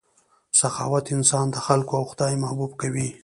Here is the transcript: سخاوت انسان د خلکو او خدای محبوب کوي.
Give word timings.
سخاوت 0.59 1.05
انسان 1.15 1.45
د 1.51 1.55
خلکو 1.65 1.93
او 1.99 2.03
خدای 2.11 2.33
محبوب 2.43 2.71
کوي. 2.81 3.09